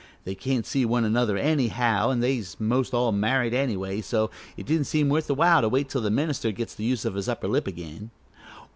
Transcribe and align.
They 0.23 0.33
can't 0.33 0.65
see 0.65 0.83
one 0.83 1.05
another 1.05 1.37
anyhow, 1.37 2.09
an' 2.09 2.21
they 2.21 2.37
was 2.37 2.59
most 2.59 2.91
all 2.91 3.11
married 3.11 3.53
anyway, 3.53 4.01
so 4.01 4.31
it 4.57 4.65
didn't 4.65 4.85
seem 4.85 5.09
worth 5.09 5.29
while 5.29 5.61
to 5.61 5.69
wait 5.69 5.89
till 5.89 6.01
the 6.01 6.09
minister 6.09 6.51
gets 6.51 6.73
the 6.73 6.85
use 6.85 7.05
of 7.05 7.13
his 7.13 7.29
upper 7.29 7.47
lip 7.47 7.67
again." 7.67 8.09